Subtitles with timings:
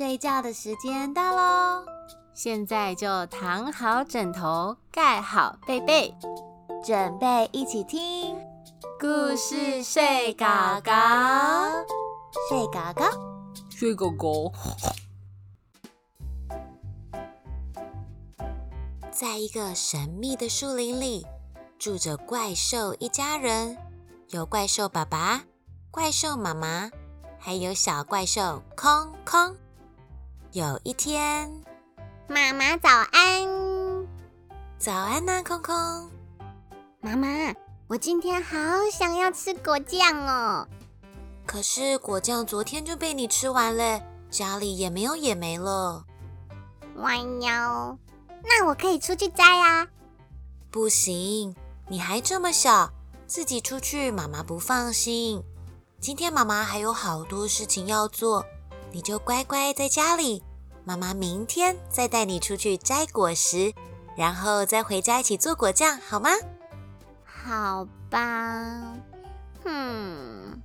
[0.00, 1.84] 睡觉的时间到喽！
[2.32, 6.16] 现在就躺好枕头，盖好被被，
[6.82, 8.34] 准备一起听
[8.98, 10.46] 故事睡狗
[10.82, 10.90] 狗，
[12.48, 13.04] 睡狗狗，
[13.68, 14.50] 睡狗狗。
[19.12, 21.26] 在一个神秘的树林里，
[21.78, 23.76] 住着怪兽一家人，
[24.30, 25.42] 有怪兽爸爸、
[25.90, 26.90] 怪兽妈妈。
[27.38, 29.54] 还有小怪兽空空。
[30.52, 31.48] 有一天，
[32.26, 33.48] 妈妈早安，
[34.80, 35.74] 早安呐，空空。
[37.00, 37.54] 妈妈，
[37.86, 38.58] 我今天好
[38.92, 40.66] 想要吃果酱哦。
[41.46, 46.04] 可是果酱昨天就被你吃完了，家里也没有野莓了。
[46.96, 47.96] 弯腰，
[48.42, 49.86] 那我可以出去摘啊？
[50.68, 51.54] 不行，
[51.88, 52.90] 你还这么小，
[53.24, 55.44] 自己出去妈妈不放心。
[56.00, 58.44] 今天妈妈还有好多事情要做，
[58.92, 60.42] 你就乖乖在家里。
[60.84, 63.72] 妈妈明天再带你出去摘果实，
[64.16, 66.30] 然后再回家一起做果酱，好吗？
[67.24, 68.94] 好吧。
[69.62, 70.60] 哼，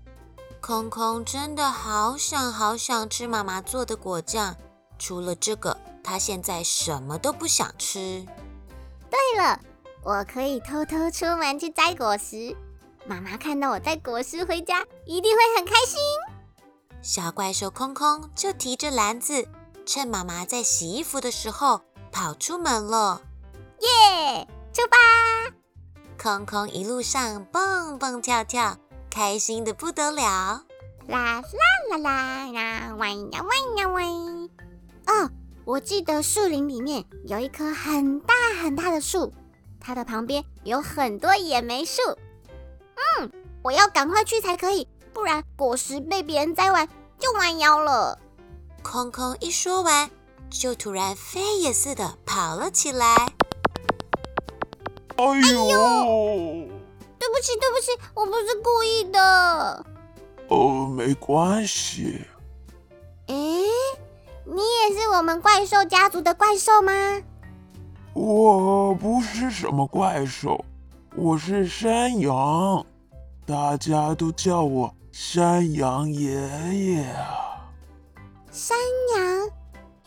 [0.61, 4.55] 空空真的好想好想吃妈妈做的果酱。
[4.97, 8.25] 除了这个，他现在什么都不想吃。
[9.09, 9.59] 对了，
[10.01, 12.55] 我可以偷偷出门去摘果实。
[13.05, 15.99] 妈妈看到我带果实回家，一定会很开心。
[17.05, 19.47] 小怪兽空空就提着篮子，
[19.85, 23.21] 趁妈妈在洗衣服的时候跑出门了。
[23.79, 24.97] 耶，出发！
[26.17, 28.75] 空空一路上蹦蹦跳跳，
[29.11, 30.23] 开心的不得了。
[31.07, 31.43] 啦啦
[31.91, 34.03] 啦啦啦，喂呀喂呀喂。
[35.05, 35.29] 哦，
[35.63, 38.33] 我记得树林里面有一棵很大
[38.63, 39.31] 很大的树，
[39.79, 42.01] 它的旁边有很多野莓树。
[43.19, 48.19] 嗯，我要赶快去才可以，不然果实被别人摘完就弯腰了。
[48.83, 50.11] 空空一说完，
[50.49, 53.15] 就突然飞也似的跑了起来。
[55.15, 56.67] 哎呦！
[57.17, 59.85] 对不起，对不起，我不是故意的。
[60.49, 62.25] 哦，没关系。
[63.27, 63.35] 哎，
[64.43, 66.91] 你也是我们怪兽家族的怪兽吗？
[68.13, 70.65] 我不是什么怪兽。
[71.15, 72.85] 我是山羊，
[73.45, 77.71] 大家都叫我山羊爷爷啊。
[78.51, 78.77] 山
[79.15, 79.49] 羊，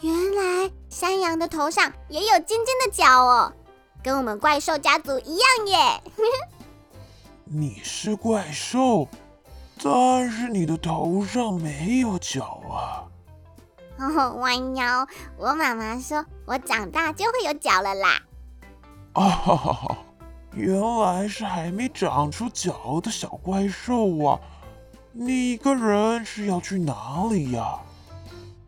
[0.03, 3.51] 原来山羊的头上也有尖尖的角哦，
[4.03, 6.03] 跟我们怪兽家族一样耶。
[7.45, 9.09] 你是怪兽，
[9.83, 13.09] 但是你的头上没有角啊。
[13.97, 15.09] 哦，弯腰，
[15.39, 18.21] 我妈妈说我长大就会有角了啦。
[19.15, 19.97] 啊哈哈哈。
[20.53, 24.41] 原来是还没长出脚的小怪兽啊！
[25.21, 27.81] 你一个人是要去哪里呀？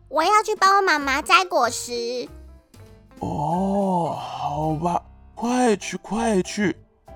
[0.09, 2.27] 我要去帮我妈妈摘果实。
[3.19, 5.01] 哦，好吧，
[5.33, 6.75] 快去快去，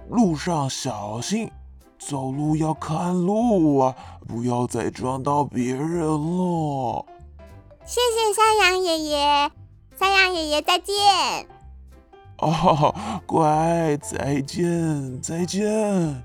[0.09, 1.51] 路上小心，
[1.99, 3.93] 走路要看路啊，
[4.25, 7.05] 不要再撞到别人了。
[7.85, 9.51] 谢谢山羊爷爷，
[9.99, 10.95] 山羊爷爷再见。
[12.37, 12.95] 哦，
[13.27, 16.23] 乖，再见，再见。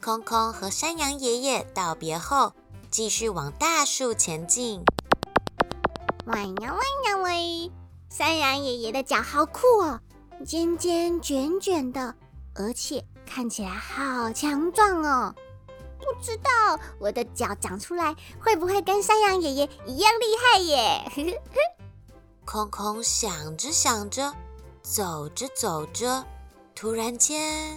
[0.00, 2.52] 空空和山羊爷爷道别后，
[2.88, 4.82] 继续往大树前进。
[6.26, 7.72] 喂呀喂呀喂！
[8.08, 10.00] 山羊爷爷的脚好酷哦，
[10.46, 12.14] 尖尖卷卷的，
[12.54, 15.34] 而且看起来好强壮哦。
[15.98, 21.12] 不知道我的脚长出来会不会跟山羊爷爷一样厉害耶？
[22.46, 24.32] 空空想着想着。
[24.80, 26.24] 走着走着，
[26.74, 27.76] 突然间，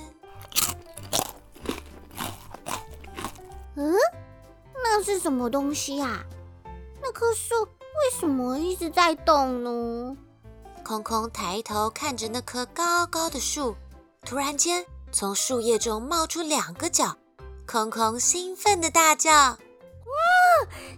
[3.76, 3.96] 嗯，
[4.84, 6.24] 那是什么东西呀？
[7.02, 10.18] 那棵树为什么一直在动呢？
[10.84, 13.76] 空空抬头看着那棵高高的树，
[14.26, 17.18] 突然间从树叶中冒出两个脚，
[17.66, 19.58] 空空兴奋的大叫：“哇，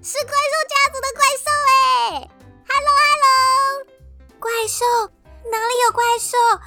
[0.01, 2.30] 是怪兽家族的怪兽哎
[2.68, 3.86] ！Hello，Hello，
[4.39, 4.86] 怪兽。”
[5.45, 6.57] 哪里有怪兽啊！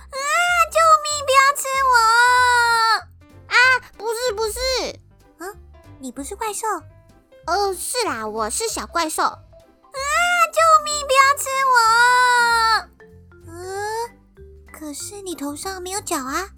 [0.71, 1.07] 救命！
[1.25, 1.95] 不要吃我！
[3.49, 3.57] 啊，
[3.97, 4.61] 不是不是，
[4.93, 5.06] 嗯，
[5.99, 6.67] 你不是怪兽？
[7.47, 9.23] 哦，是啦，我是小怪兽。
[9.23, 9.39] 啊！
[10.53, 10.93] 救命！
[11.07, 11.79] 不要吃我！
[13.49, 14.11] 嗯，
[14.73, 16.51] 可是你头上没有脚啊！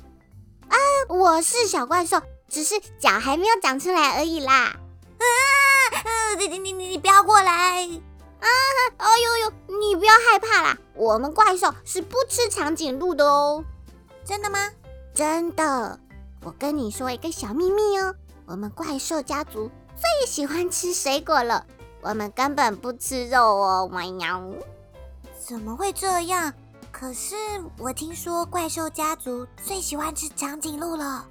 [0.69, 0.77] 啊，
[1.09, 4.53] 我是小怪兽，只是脚还没有长出来而已啦。
[5.19, 6.35] 啊！
[6.39, 7.85] 你你你你不要过来！
[8.41, 8.49] 啊！
[8.99, 9.53] 哦呦呦！
[9.79, 13.65] 你不要害怕啦，我们怪兽是不吃长颈鹿的哦。
[14.25, 14.71] 真的吗？
[15.15, 16.01] 真的。
[16.45, 18.15] 我跟你说一个小秘密哦，
[18.49, 21.67] 我们怪兽家族最喜欢吃水果了，
[22.01, 24.43] 我们根本不吃肉哦，哇喵！
[25.39, 26.51] 怎么会这样？
[26.91, 27.37] 可是
[27.77, 31.27] 我听说怪兽家族最喜欢吃长颈鹿了。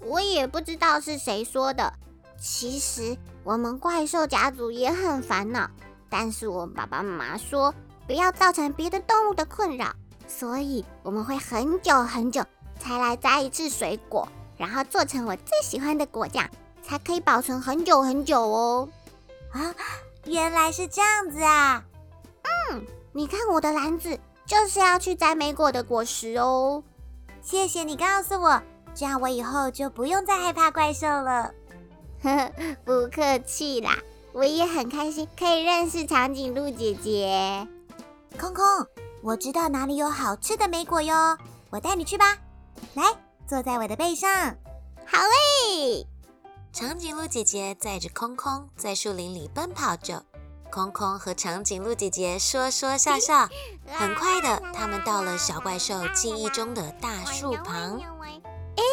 [0.00, 1.92] 我也不知道是谁说的。
[2.40, 5.68] 其实我们怪兽家族也很烦恼，
[6.08, 7.74] 但是我爸爸妈妈说
[8.06, 9.92] 不要造成别的动物的困扰，
[10.26, 12.42] 所以我们会很久很久
[12.78, 14.26] 才来摘一次水果，
[14.60, 16.46] 然后做成我最喜欢的果酱，
[16.82, 18.86] 才可以保存很久很久哦。
[19.52, 19.74] 啊，
[20.26, 21.82] 原来是这样子啊！
[22.70, 26.84] 嗯，你看我的篮子就是要去摘莓果的果实哦。
[27.40, 28.62] 谢谢你告诉我，
[28.94, 31.54] 这样我以后就不用再害怕怪兽了。
[32.22, 32.52] 呵呵，
[32.84, 33.96] 不客气啦，
[34.34, 37.66] 我也很开心可以认识长颈鹿姐姐。
[38.38, 38.62] 空空，
[39.22, 41.38] 我知道哪里有好吃的莓果哟，
[41.70, 42.36] 我带你去吧。
[42.92, 43.04] 来，
[43.50, 44.30] 坐在我的背上。
[45.04, 46.06] 好嘞。
[46.72, 50.24] 长颈鹿姐姐载着空空在树林里奔跑着，
[50.70, 53.48] 空空和长颈鹿姐姐说说笑笑。
[53.90, 58.00] 很快的，他们到了小怪兽记忆中的大树旁。
[58.76, 58.84] 哎，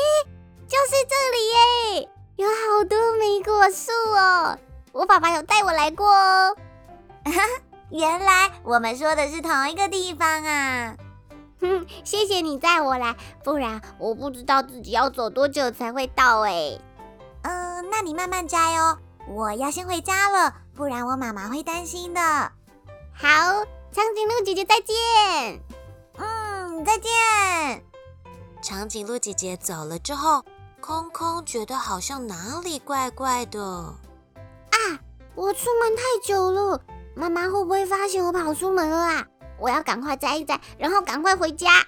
[0.68, 2.10] 就是这里耶！
[2.38, 4.58] 有好多莓果树哦，
[4.92, 6.58] 我爸爸有带我来过哦。
[7.92, 10.98] 原来我们说的是同一个地方啊！
[11.60, 16.80] 哼， 谢谢你载我来，不然我不知道自己要走多久才会到哎。
[17.44, 22.22] 嗯，那你慢慢摘哦，我要先回家了，不然我妈妈会担心的。
[23.14, 23.28] 好，
[23.92, 25.62] 长颈鹿姐姐再见。
[26.18, 27.84] 嗯，再见。
[28.62, 30.44] 长颈鹿姐姐走了之后，
[30.82, 33.62] 空空觉得好像哪里怪怪的。
[33.62, 34.78] 啊，
[35.36, 36.82] 我出门太久了，
[37.16, 39.26] 妈妈会不会发现我跑出门了啊？
[39.60, 41.86] 我要赶快摘一摘，然后赶快回家。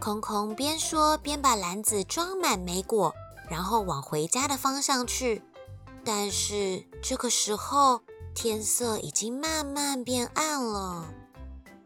[0.00, 3.14] 空空边说边把篮子装满莓果。
[3.50, 5.42] 然后往回家的方向去，
[6.04, 8.02] 但是这个时候
[8.34, 11.06] 天色已经慢慢变暗了，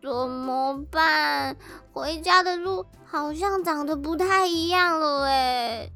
[0.02, 1.56] 怎么办？
[1.92, 5.88] 回家的路好像长得不太一样了哎！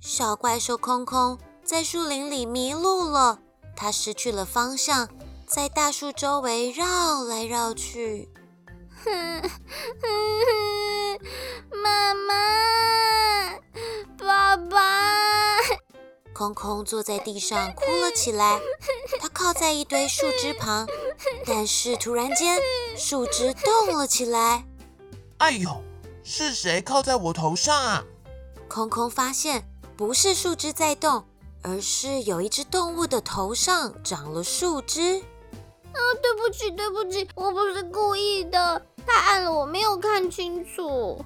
[0.00, 3.40] 小怪兽空空在树林里迷路了，
[3.74, 5.08] 它失去了方向，
[5.48, 8.31] 在大树周围绕来绕去。
[9.04, 9.50] 哼哼
[10.00, 11.18] 哼，
[11.82, 13.58] 妈妈。
[14.18, 15.58] 爸爸，
[16.32, 18.60] 空空坐在地上哭了起来。
[19.20, 20.86] 他靠在一堆树枝旁，
[21.44, 22.60] 但是突然间，
[22.96, 24.64] 树枝动了起来。
[25.38, 25.82] 哎呦，
[26.22, 28.04] 是谁靠在我头上啊？
[28.68, 31.24] 空空发现不是树枝在动，
[31.62, 35.20] 而是有一只动物的头上长了树枝。
[35.92, 41.24] 啊，对不起，对不起，我不是故意的，太暗了，我没有看清楚。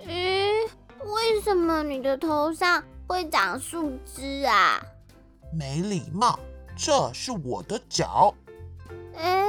[0.00, 0.68] 咦？
[1.04, 4.80] 为什么你的头上会长树枝啊？
[5.52, 6.38] 没礼貌，
[6.76, 8.34] 这是我的脚。
[9.14, 9.46] 哎，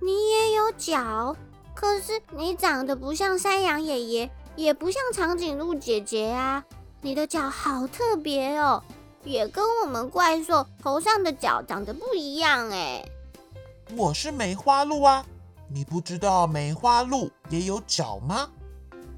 [0.00, 1.36] 你也有脚，
[1.74, 6.64] 可是你长得不像山羊爷爷，也不像长颈鹿姐姐啊。
[7.02, 8.82] 你的脚好特别哦，
[9.22, 13.04] 也跟我们怪兽头上的脚长得不一样哎。
[13.94, 15.24] 我是梅花鹿啊，
[15.68, 18.48] 你不知道梅花鹿也有脚吗？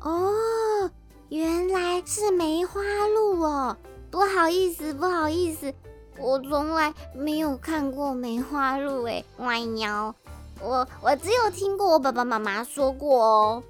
[0.01, 0.91] 哦。
[1.29, 2.81] 原来是梅花
[3.15, 3.77] 鹿哦，
[4.11, 5.75] 不好意思，不好意思，
[6.19, 10.15] 我从来没有看过梅花鹿哎，歪喵，
[10.63, 13.63] 我我只有听过我爸爸妈妈说过哦。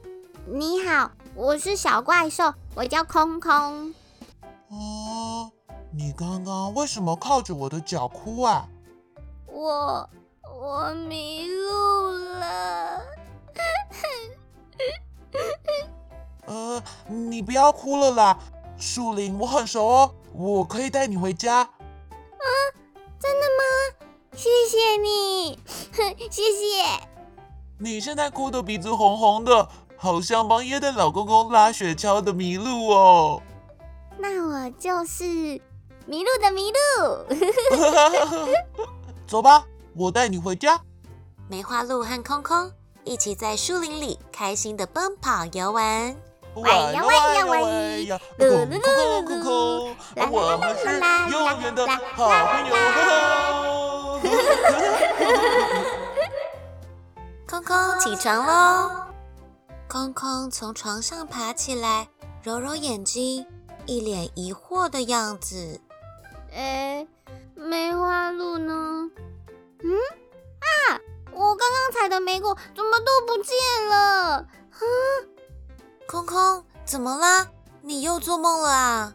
[0.46, 3.92] 你好，我是小怪兽，我叫空空。
[4.68, 5.50] 哦，
[5.92, 8.68] 你刚刚为什么靠着我的脚哭啊？
[9.48, 10.08] 我
[10.44, 11.97] 我迷路
[16.48, 18.38] 呃，你不要哭了啦，
[18.78, 21.58] 树林我很熟哦，我可以带你回家。
[21.58, 21.68] 啊，
[23.20, 23.62] 真的吗？
[24.34, 25.58] 谢谢你，
[26.30, 27.06] 谢谢。
[27.78, 33.42] 你现在哭的鼻子红红的，好像帮耶诞老公公拉雪橇的麋鹿哦。
[34.16, 35.24] 那我就是
[36.08, 38.56] 麋鹿的麋鹿。
[39.28, 40.80] 走吧，我带你回家。
[41.48, 42.72] 梅花鹿和空空
[43.04, 46.16] 一起在树林里开心的奔跑游玩。
[46.54, 49.96] 玩呀喂呀喂呀，空空空空，
[50.30, 50.84] 我们是
[51.30, 52.72] 永远的好朋友。
[57.48, 58.90] 空空起床喽！
[59.88, 62.08] 空空从床上爬起来，
[62.42, 63.46] 揉揉眼睛，
[63.86, 65.80] 一脸疑惑的样子。
[66.52, 67.06] 哎，
[67.54, 69.08] 梅花鹿呢？
[69.80, 69.90] 嗯
[70.58, 71.00] 啊，
[71.32, 73.56] 我刚刚采的梅果怎么都不见
[73.88, 74.46] 了？
[74.70, 74.84] 哼！
[76.10, 77.48] 空空，怎么啦？
[77.82, 79.14] 你又做梦了啊？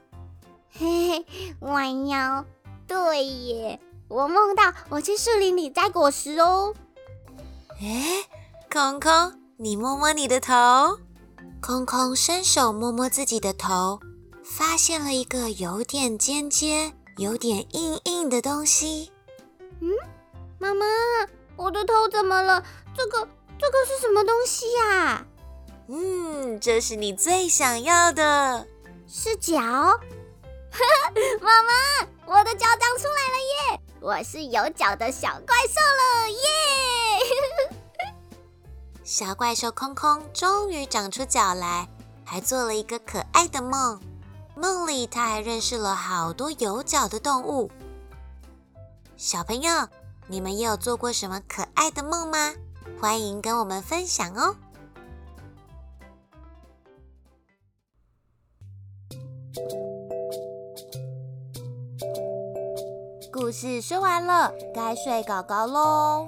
[0.69, 2.45] 嘿嘿，弯腰，
[2.85, 6.75] 对耶，我梦到我去树林里摘果实哦。
[7.81, 8.23] 哎，
[8.71, 10.53] 空空，你摸摸你的头。
[11.59, 13.99] 空空伸手摸摸自己的头，
[14.43, 19.11] 发现了一个有点尖尖、有点硬硬的东西。
[19.81, 19.89] 嗯，
[20.59, 20.85] 妈妈，
[21.55, 22.63] 我的头怎么了？
[22.95, 25.25] 这个这个是什么东西呀？
[25.87, 28.65] 嗯，这是你最想要的，
[29.07, 29.59] 是脚。
[31.41, 31.71] 妈妈，
[32.25, 33.37] 我的脚长出来了
[33.73, 33.81] 耶！
[33.99, 37.77] 我是有脚的小怪兽了耶！
[39.03, 41.87] 小怪兽空空终于长出脚来，
[42.25, 44.01] 还做了一个可爱的梦。
[44.55, 47.69] 梦里，他还认识了好多有脚的动物。
[49.17, 49.87] 小朋友，
[50.27, 52.53] 你们也有做过什么可爱的梦吗？
[52.99, 54.55] 欢迎跟我们分享哦！
[63.31, 66.27] 故事说完了，该睡狗狗喽。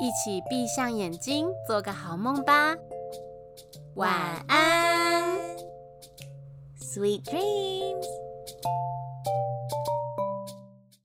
[0.00, 2.76] 一起闭上眼睛，做个好梦吧。
[3.94, 5.38] 晚安
[6.80, 8.23] ，Sweet dreams。